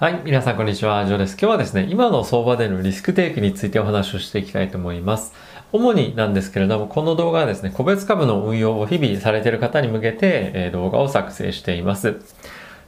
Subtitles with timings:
[0.00, 1.32] はい、皆さんこんにちは、ジョーです。
[1.32, 5.32] 今日はですね、今の相場でのリスクテイクについてお話をしていきたいと思います。
[5.72, 12.14] 主になんですけれども、この動画はですね、個別株の運用を日々されている方に向けて、え動画を作成しています。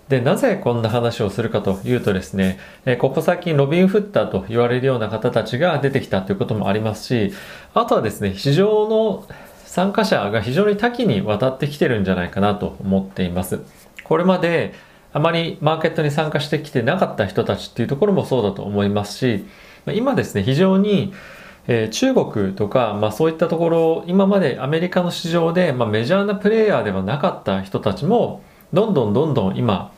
[0.09, 7.35] で、なぜこんな話をするかというとですね、えここ最近ロビンフッターと言われるような方たちが出てきたということもありますし、
[7.75, 9.27] あとはですね、市場の
[9.65, 13.59] 参加者が非常に多岐にわたってきてるんじゃないかなと思っています。
[14.05, 14.75] これまで
[15.13, 19.45] あまりマーケットに参加してきてなかった人たちっていうところもそうだと思いますし、
[19.87, 21.13] 今ですね、非常に、
[21.67, 28.43] えー、中国とか、まあそういったところ、今までアメリカの市場で、まあ、メジャーなプレイヤーではなかった人たちも、
[28.73, 29.93] どんどんどんどん今、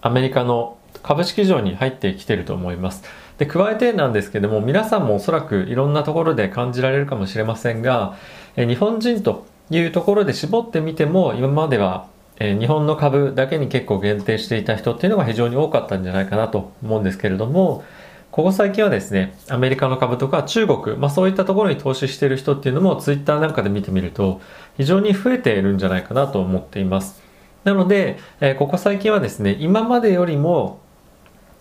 [0.00, 3.04] アメリカの株式市場に入ってきてると思います。
[3.38, 8.16] で、加えてなんですけども、皆さんもおそらくいろんなところで感じられるかもしれませんが、
[8.56, 12.06] え日本人というところで絞ってみても、今までは
[12.40, 17.84] え日本の株だけに結構限定していた人っていうのが非常に多かったんじゃないかなと思うんですけれども、
[18.32, 24.40] ここ最近はですね、アメリカの株とか中国、まあそういったところに投資している人っていうのもツイッターなんかで見てみると
[24.78, 27.20] 非常に増えているんじゃないかなと思っています。
[27.64, 30.80] なので、えここ最近はですね、今までよりも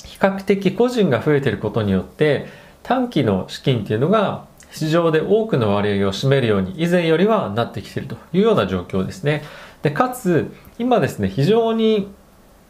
[0.06, 2.48] 比較的個人が増えていることによって
[2.84, 9.44] 短期の資金っていうのが市場で多くの割合を占めるように以前よりはなってきているというような状況ですね。
[9.82, 12.10] で、かつ、今ですね、非常に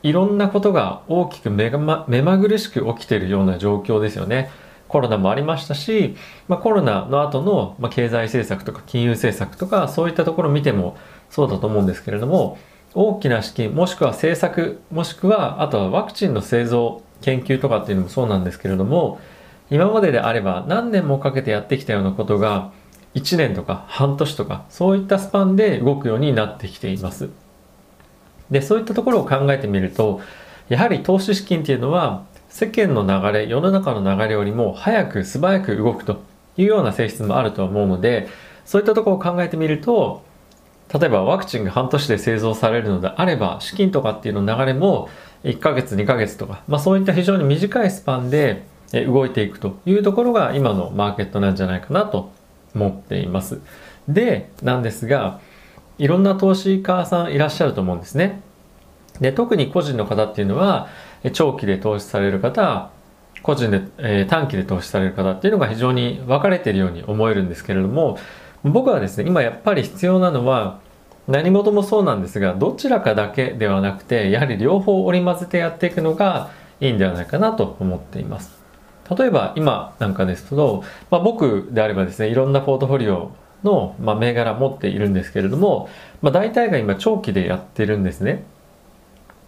[0.04, 4.50] いろんなことが大きく目ま目まぐるしく起きているような状況ですよね。
[4.90, 6.16] コロナもありましたし、
[6.48, 10.98] まあ、コロナの後の、まあ、経済政策とか金融政策とかそういったところを見ても
[11.30, 12.58] そうだと思うんですけれども
[12.96, 19.22] 大きな資金もしくは政策もしくはあとはワクチンの製造研究とかっていうのもそうなんですけれども
[19.70, 22.72] 今までであれば何年もかけてやってきたようなことが
[23.16, 27.30] 1年とか半年とかそういったスパンで動くようになってきています。
[28.52, 30.22] で、そういったところを考えてみると、
[30.70, 36.22] やはり投資資金っていうのは世間の流れ、世の中の流れよりも早く素早く動くと
[36.58, 38.28] いうような性質もあると思うので、
[38.66, 40.24] そういったところを考えてみると、
[40.94, 45.10] 例えばワクチンが半年で製造されるのであれば、資金とかっていうの流れも
[45.44, 52.32] 1ヶ月、2ヶ月とか、まあそういった非常に短いスパンで動いていくというところが今のマーケットなんじゃないかなと
[52.76, 53.60] 思っています。
[54.08, 55.40] で、なんですが、
[55.98, 58.42] いろんな投資家さんいらっしゃると思うんですね。
[59.20, 60.88] で、特に個人の方っていうのは、
[61.34, 62.90] 長期で投資される方、
[63.44, 68.18] 個人で、えー、短期で投資される方っていうのが非常に分かれているように思えるんですけれども、
[68.64, 70.80] 僕はですね、今やっぱり必要なのは、
[71.28, 76.50] 何事もそうなんですが、どちらかだけではなくて、やはり両方織り交ぜてやっていくのが
[76.82, 78.60] いいんではないかなと思っています。
[79.18, 83.32] 例えば今なんかですと、まあ、僕であればですねいろんなポートフォリオ
[83.64, 85.90] の、まあ、銘柄持っているんですけれども、
[86.22, 88.44] まあ、大体が今長期でやってるんですね。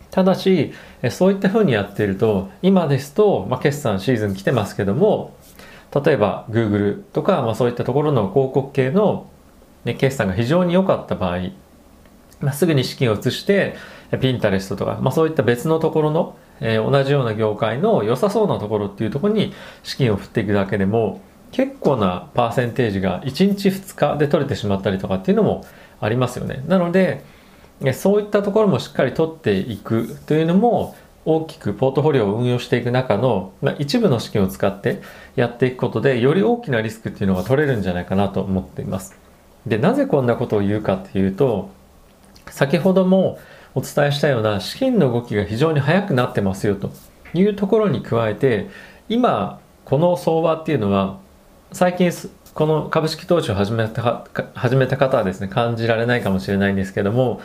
[0.09, 0.73] ただし
[1.09, 5.33] そういったふうにやっていると今ですと、まあ、決算シーズン来てますけども
[6.03, 9.29] 例えば Google とか、まあ、そういったところの広告系の、
[9.85, 11.39] ね、決算が非常に良かった場合、
[12.41, 13.75] まあ、すぐに資金を移して
[14.11, 25.65] Pinterest とか、まあ、そういった別のところのえー、同じような業界の良さそうなところっていうところに資金を振っていくだけでも結構なパーセンテージが1日2日で取れてしまったりとかっていうのも
[25.99, 26.63] ありますよね。
[26.67, 27.23] なので
[27.93, 30.95] そういったところもしっかり取っていくというのも
[31.25, 35.01] 大きくポートフォリオを運用していく中の、まあ、一部の資金を使って
[35.35, 39.15] やっていくことでより大きなリスクっていうのが取れるんじゃないかなと思っています。
[39.65, 41.69] で、なぜこんなことを言うかっていうと
[42.47, 43.39] 先ほども
[43.73, 46.91] お伝えしたような資金の動きが非常に速くなってますよと
[47.33, 48.69] いうところに加えて
[49.07, 51.19] 今この相場っていうのは
[51.71, 52.11] 最近
[52.53, 57.41] この株式投資を始めた始めた方はですね感じられないかもしれないんですけども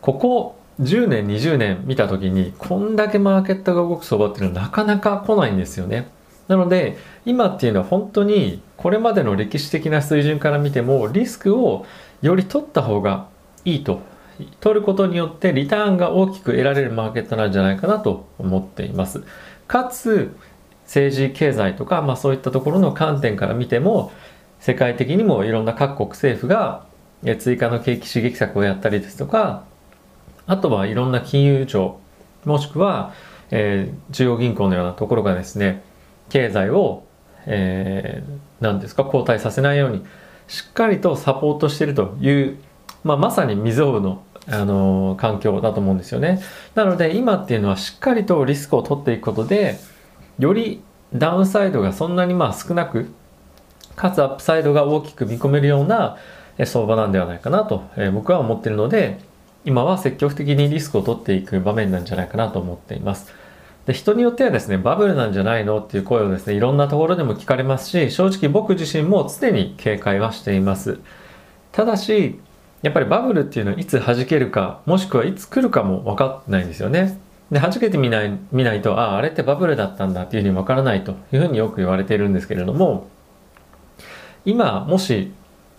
[0.00, 6.08] ここ10年20年見た時にこんだけマーケットが動く相場っていうのはなかなか来ないんですよね。
[6.48, 11.86] なので今っていうのは本当にこれまでの歴史的な水準から見てもリスクを
[12.22, 13.26] より取った方が
[13.64, 14.00] いいと
[14.60, 19.24] 取ることによってリターンが大きく得られるマーケットなんじゃないかなと思っています。
[19.66, 20.34] かつ、
[20.84, 24.12] 政治経済とか、まあそういったところの観点から見ても、
[24.60, 26.86] 世界的にもいろんな各国政府が
[27.38, 29.64] 追加の景気刺激策をやったりですとか、
[30.46, 31.98] あとはいろんな金融庁、
[32.44, 33.12] もしくは、
[33.50, 35.82] えー、中央銀行のようなところがですね、
[36.28, 37.04] 経済を、
[37.46, 40.04] えー、何ですか、後退させないように、
[40.46, 42.58] しっかりとサポートしているという、
[43.02, 46.40] まあ、まさに未曾有のあの環境だと思うんですよね。
[46.74, 49.78] なので今っていうのはしっかりとリスクを取っていくことで
[50.38, 50.82] より
[51.12, 53.06] ダウンサイドがそんなにまあ少なく
[53.96, 56.16] かつアップサイドが大きく見込めるような
[56.64, 59.18] 相場なんではないかなと、え僕は思ってるので
[59.64, 63.32] 今は積極的にリスクを取っていく場面なんじゃないかなと思っています。
[63.86, 70.98] で人によってはですねバブルなんじゃないのっていう声をですねいろんなところでも聞かれますし正直僕自身も常に警戒はしています
[71.70, 72.40] ただし
[72.82, 77.18] やっぱりバブルっていうのはいつ弾けるかもしくはいつ来るかも分かってないんですよね。
[77.50, 83.08] で弾けてみない見ないとあああれってバブルだったんだっていうふうに分からないというふうによく言われているんですけれども
[84.44, 85.32] 今もし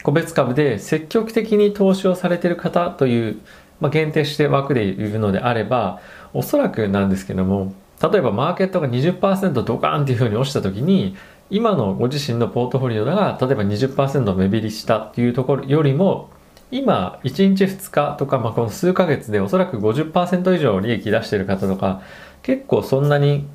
[0.04, 3.42] 個別株で積極的に投資をされている方という、
[3.82, 6.00] まあ、限定して枠でいるのであれば
[6.34, 11.18] おそらくなんですけども例えばマーケットが20%ドカーンっていうふうに落ちた時に
[11.50, 16.30] 今のご自身のポートフォリオが例えば20%目減りしたっていうところよりも
[16.72, 22.02] 今1日2日とか、まあ、この数ヶ月でおそらく50%以上利益出している方とか
[22.42, 23.48] 結構そんなに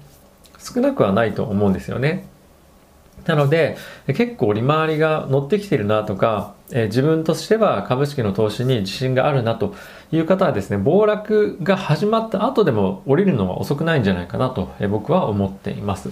[0.58, 2.30] 少なくはないと思うんですよね。
[3.26, 3.76] なので
[4.06, 9.74] 結構利回りが乗ってきてるなとか、えー、自分としては株式の投資に自信があるなと
[10.10, 16.10] いう方はですね暴落が始まった後でも降りるのは遅くないんじゃないかなと、えー、僕は思っています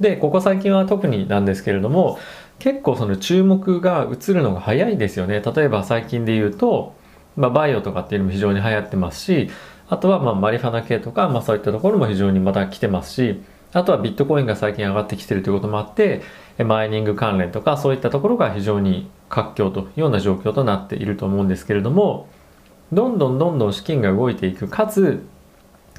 [0.00, 2.18] でここ最近は特になんですけれども
[2.58, 5.40] 結構その注目が移るのが早いですよね。
[5.40, 6.94] 例えば最近で言うと、
[7.36, 9.50] まあ、バイオとかっていうのも非常に流行ってますし
[9.88, 13.42] あとはまあマリファナ系とか、まあ、そういったところも非常にまた来てますし
[13.74, 16.22] あとはビットコインが最近上がってきてるということもあって、
[16.64, 22.28] マイニング関連とかそういったところが非常に活況というような状況となっていると思うんですけれども、
[22.92, 25.26] どんどんどんどん資金が動いていく、かつ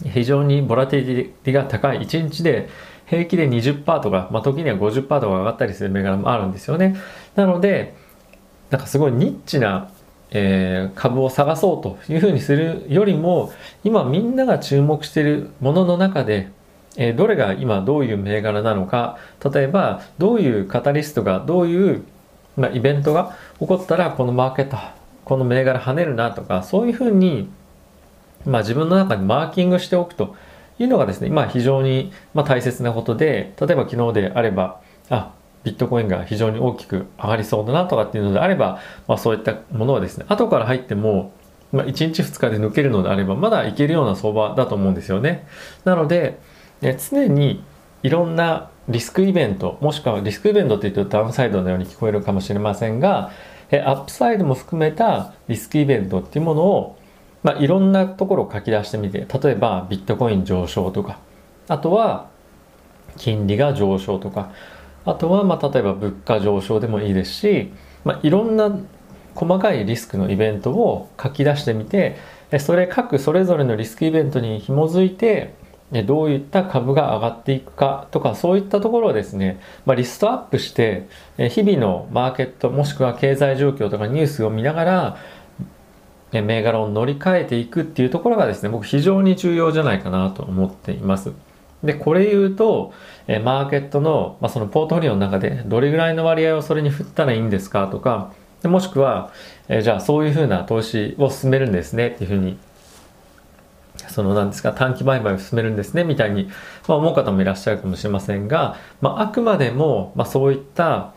[0.05, 2.69] 非常にボラティリティが高い1日で
[3.05, 6.95] 平気で20%とか、まあ、時には50%とか上がったりする銘柄もあるんですよね。
[7.35, 7.95] なので、
[8.69, 9.89] なんかすごいニッチな、
[10.31, 13.53] えー、株を探そうというふうにするよりも、
[13.83, 16.49] 今みんなが注目しているものの中で
[16.97, 19.17] えどれが今どういう銘柄なのか
[19.53, 22.03] 例えばどういうカタリストがどういう、
[22.55, 24.77] まあ、イベントが起こったらこのマーケット
[25.25, 27.49] この銘柄跳ねるなとかそういうふうに、
[28.45, 30.35] まあ、自分の中でマーキングしておくと
[30.80, 35.33] いうのがですね今非常に、ま、大切なことで例えば昨日であればあ
[35.63, 41.31] ビットコインが非常に大きく上がりそうだなとかっていうのであれば、まあ、そういったものはですね後から入っても
[41.72, 45.45] まあ、1日2日で抜けるのであればまだいけるような相場だと思うんですよね。
[45.83, 46.39] なので、
[46.80, 47.63] で常に
[48.04, 53.31] いろんなリスクイベントもしくはリスクイベントって言うとダウンサイドのように聞こえるかもしれませんが
[53.72, 56.98] えアップサイドも含めたリスクイベントっていうものを、
[57.45, 61.19] まあ、いろんなところを書き出してみて例えばビットコイン上昇とか
[61.68, 62.27] あとは
[63.18, 64.51] 金利が上昇とか
[65.06, 67.71] あとはまあ例えば物価上昇でもいいですし、
[68.03, 68.75] まあ、いろんな
[69.36, 72.18] 細かいリスクのイベントを書き出してみて
[72.59, 75.53] それ各それぞれのリスクイベントに紐づいて
[76.07, 81.07] どういった株が上がっていくかとかそういったところをですね、まあ、リストアップして
[81.38, 85.18] 日々のマーケットもしくは経済状況とかニュースを見ながら
[86.31, 91.31] 銘柄を乗り換えていくっていうところがですね僕非常に重要じゃないかなと思っています。
[91.83, 92.94] でこれ言うと
[93.27, 98.33] マーケットの,、まあそのポートフォリオの中でどれぐらいの割合をそれに振ったらいいんですかとか
[98.63, 99.31] もしくは
[99.68, 102.57] えじゃあそういうふうな投資を進めるんですねっていうふうに
[104.10, 106.50] その何ですか短期売買を進めるんですねみたいに、
[106.88, 111.13] まあ、思う方もいらっしゃるかもしれませんが、まあ、あくまでも、まあ、そういった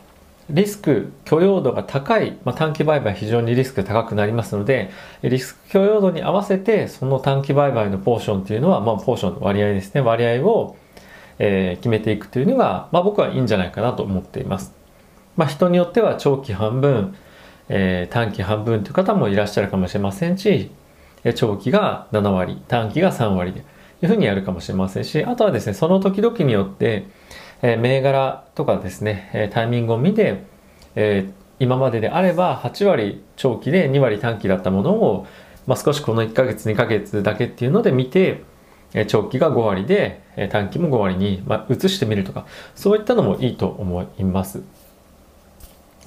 [0.49, 4.89] リスク許容度が高い、まあ、短期売買非常にリスク高くなりますので
[5.21, 10.01] リスク許容度に合わせてその短期売買のポーションっていうのは、まあ、ポーションの割合ですね。
[10.01, 10.77] 割合を、
[11.37, 14.73] えー、決めていくというのが、まあ、僕はいいんじゃないかなと思っています、
[15.37, 17.15] まあ、人によっては長期半分、
[17.69, 20.71] えー、短期半分という方もいらっしゃるかもしれませんし
[21.35, 23.59] 長期が7割、短期が3割で、
[24.01, 27.07] いうふうにやるかもしれませんし、あとはですね、その時々によって、
[27.61, 30.43] え、銘柄とかですね、えタイミングを見て、
[30.95, 35.27] え、今までであれば8割長期で2割短期だったものを、
[35.67, 38.43] まあ、少しこの1ヶ月2ヶ月だけっていうので見て、
[38.93, 44.63] え長期が5割で、え短期も5割に、まあ、移してみるとか、そういったのもいいと思います。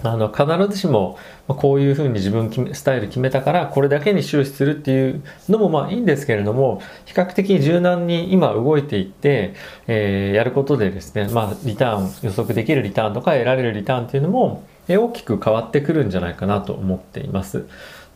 [0.02, 9.54] あの必ずしもこういうふうに自分スタイル決めたからこれだけに終始するっていうのもまあいいんですけれども比較的柔軟に今動いていって、
[9.86, 17.66] えー、やることでですねまあリターン予測できるリターンとか得られるリターンっていうのも大きく変わってくるんじゃないかなと思っています。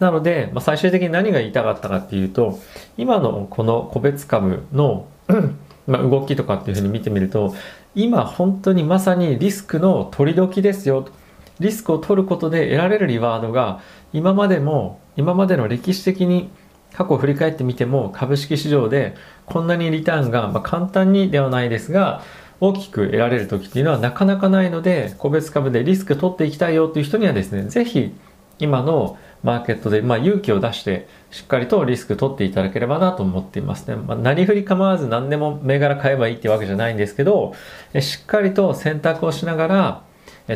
[0.00, 2.59] なので、まあ、最終的に何が言いたかったかっていうと
[2.99, 5.07] 今のこの個別株の
[5.87, 7.55] ま、動きとかっていうふうに見てみると
[7.95, 11.12] 今本当にまさにリスクの取り時ですよと。
[11.60, 13.80] リスクを取ることで得られるリワードが
[14.12, 16.50] 今までも今までの歴史的に
[16.92, 22.22] 過去を振り返ってみても株式市場でこんなにリターンが、ま簡単にではないですが
[22.60, 28.14] 大きく得られる時っていうのはなかなかないので個別株でリスク取っていきたいよっていう人にはですね是非
[28.58, 33.96] 今のマーケットで、まあ、勇気を出してしっかりとリスク取っていただければなと思っていますね。
[33.96, 37.54] まあ、何振り構わず何でも銘柄買えばいいってわけじゃないんですけど、
[38.00, 40.02] しっかりと選択をしながら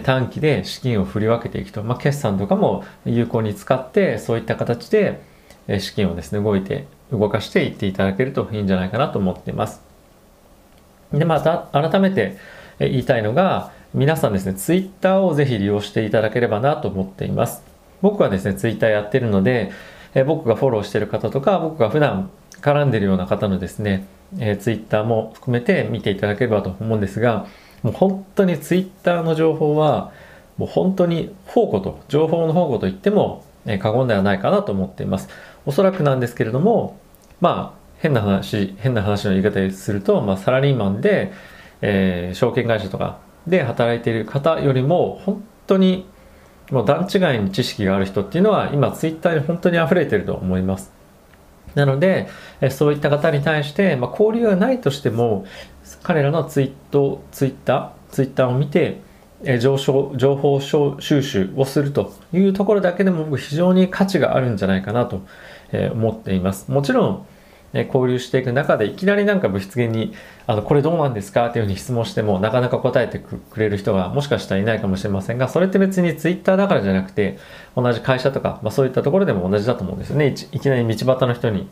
[0.05, 5.21] 短期で資金を振り分けていくと、まあ、決算とかも有効に使ってそういった形で
[5.81, 9.83] 資金をですね動いて動かしていっていただけるといいんじゃないかなと思っています。
[11.13, 12.37] でまた改めて
[12.79, 17.65] 言いたいのが皆さんですね、ツイッターをぜひ利用していただければなと思っています。
[18.03, 19.73] 僕はですね、ツイッターやってるので、
[20.29, 22.31] 僕がフォローしてる方とか、僕が普段
[22.61, 24.07] 絡んでるような方のですね、
[24.39, 27.47] えー、ツイッターも含めて見ていただければと思うんですが、
[27.83, 30.13] もう本当にツイッターの情報は、
[30.59, 33.45] もう本当に宝庫と、情報の宝庫と言っても、
[33.81, 35.29] 過言ではないかなと思っています。
[35.67, 36.99] おそらくなんですけれども、
[37.41, 41.33] まあ、変な話、変な話の言い方ですると、まあ、サラリーマンで、
[41.83, 46.07] えー、証券会社とかで働いている方よりも本当に
[46.71, 51.00] もう段違いに知識がある人っていうのは今ツイッターに本当に溢れてると思います。
[51.75, 52.29] なので、
[52.71, 55.45] そういった方に対して、まあ、交流がないとしても、
[56.03, 59.01] 彼らのツイート、ツイッター、ツイッターを見て、
[59.59, 65.23] 上昇情報収集をするというところだけでも非常に価値があるんじゃないかなと
[65.93, 66.71] 思っています。
[66.71, 67.27] もちろん、
[67.73, 70.13] ね、交流していく中でいきなりなんか物質源に
[70.49, 71.47] あのこれどうなんですか？
[71.47, 77.39] っていうふうに質問してもなかなか答えてくれる人がもしかしたらいないかもしれませんがそれって別にツイッターだからじゃなくて
[77.77, 80.27] 同じ会社とか、まあ、そういったところでも同じだと思うんですよね。
[80.27, 81.69] いきなり道端の人に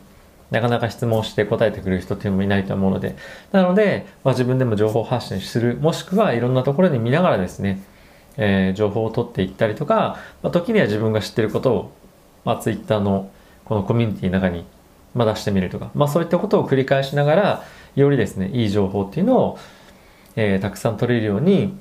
[0.51, 3.15] なかなか質問して答えてくれる人っていうのもいないと思うので。
[3.51, 7.83] なので、まあ、自分でも情報発信するもしくはいろんなところに見ながらですね、
[8.37, 11.91] えー、情報を取っていったりとか、まあ、時には自分が知ってることを、
[12.45, 13.29] まあ、ツイッターの
[13.65, 14.65] このコミュニティの中に
[15.13, 17.63] まあ、出してみるとか、まあ、そういったことを繰り返しながら
[17.95, 19.59] よりですねいい情報っていうのを、
[20.35, 21.77] えー、たくさん取れるように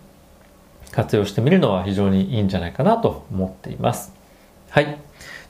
[0.92, 4.12] 活用してみるのは非常にいいんじゃないかなと思っています。
[4.70, 4.99] はい。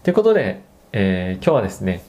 [0.03, 2.03] ということで、えー、今日はですね、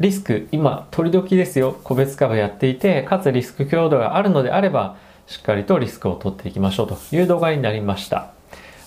[0.00, 1.78] リスク、今、取り時ですよ。
[1.84, 8.32] 個別株やっていて、かつリスク強度があるのであれば、しっかりとリスクを取っていきましょうという動画になりました。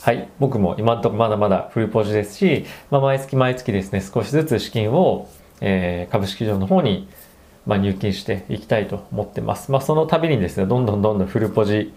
[0.02, 0.28] はい。
[0.40, 5.30] 僕も今んとこまだまだフルポジですし、まあ、毎月毎月ですね、少しずつ資金を
[5.62, 7.08] えー、株式場の方に、
[7.66, 9.72] まあ、入金していきたいと思ってます。
[9.72, 11.94] まあ、その度にですね、どんどんどんどんフルポジ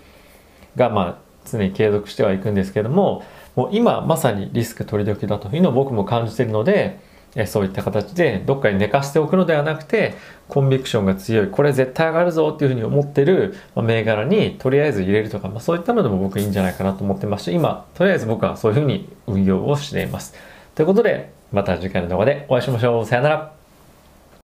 [0.76, 1.18] が、まあ、
[1.50, 3.22] 常に継続してはいくんですけども、
[3.56, 7.00] もう今まさにリスク取り時だというのを僕も感じているので、
[7.34, 10.14] えそういった形でどっかに寝かしておくのではなくて、
[10.48, 20.34] コンビクションが強い、これ絶対上がるぞっていうふうに思ってるま銘柄にとりあえず入れるとか、まあ、そういったのでも僕いいんじゃないかなと思ってますし、今、とりあえず僕はそういうふうに運用をしています。
[20.74, 23.07] ということで、また次回の動画でお会いしましょう。
[23.07, 23.57] さよなら。